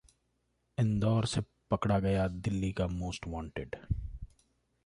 इंदौर 0.77 1.25
से 1.25 1.41
पकड़ा 1.71 1.99
गया 1.99 2.27
दिल्ली 2.27 2.71
का 2.71 2.87
मोस्ट 2.87 3.27
वॉन्टेड 3.27 3.75